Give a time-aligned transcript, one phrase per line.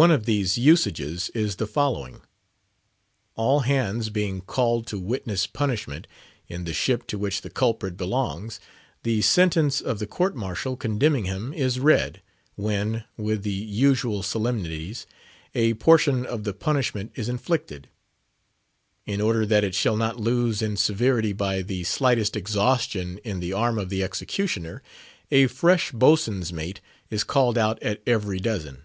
[0.00, 2.22] One of these "usages" is the following:
[3.34, 6.06] All hands being called "to witness punishment"
[6.48, 8.58] in the ship to which the culprit belongs,
[9.02, 12.22] the sentence of the court martial condemning him is read,
[12.54, 15.06] when, with the usual solemnities,
[15.54, 17.90] a portion of the punishment is inflicted.
[19.04, 23.52] In order that it shall not lose in severity by the slightest exhaustion in the
[23.52, 24.82] arm of the executioner,
[25.30, 26.80] a fresh boatswain's mate
[27.10, 28.84] is called out at every dozen.